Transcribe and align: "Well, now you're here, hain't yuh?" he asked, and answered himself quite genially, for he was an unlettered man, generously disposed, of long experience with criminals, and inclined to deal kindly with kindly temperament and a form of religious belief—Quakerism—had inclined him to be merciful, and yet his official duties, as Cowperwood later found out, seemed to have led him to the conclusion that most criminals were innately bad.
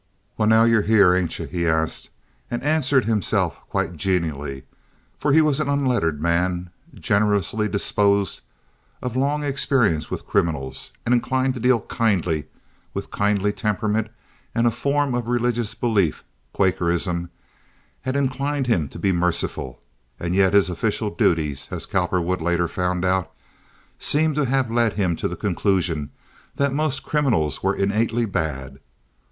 "Well, 0.35 0.47
now 0.47 0.63
you're 0.63 0.81
here, 0.81 1.15
hain't 1.15 1.37
yuh?" 1.37 1.45
he 1.45 1.67
asked, 1.67 2.09
and 2.49 2.63
answered 2.63 3.05
himself 3.05 3.59
quite 3.69 3.97
genially, 3.97 4.63
for 5.19 5.31
he 5.31 5.41
was 5.43 5.59
an 5.59 5.69
unlettered 5.69 6.19
man, 6.19 6.71
generously 6.95 7.67
disposed, 7.69 8.41
of 9.03 9.15
long 9.15 9.43
experience 9.43 10.09
with 10.09 10.25
criminals, 10.25 10.91
and 11.05 11.13
inclined 11.13 11.53
to 11.53 11.59
deal 11.59 11.81
kindly 11.81 12.45
with 12.95 13.11
kindly 13.11 13.51
temperament 13.53 14.07
and 14.55 14.65
a 14.65 14.71
form 14.71 15.13
of 15.13 15.27
religious 15.27 15.75
belief—Quakerism—had 15.75 18.15
inclined 18.15 18.65
him 18.65 18.89
to 18.89 18.97
be 18.97 19.11
merciful, 19.11 19.83
and 20.19 20.33
yet 20.33 20.55
his 20.55 20.67
official 20.67 21.11
duties, 21.13 21.67
as 21.69 21.85
Cowperwood 21.85 22.41
later 22.41 22.67
found 22.67 23.05
out, 23.05 23.31
seemed 23.99 24.33
to 24.33 24.45
have 24.45 24.71
led 24.71 24.93
him 24.93 25.15
to 25.17 25.27
the 25.27 25.35
conclusion 25.35 26.09
that 26.55 26.73
most 26.73 27.03
criminals 27.03 27.61
were 27.61 27.75
innately 27.75 28.25
bad. 28.25 28.79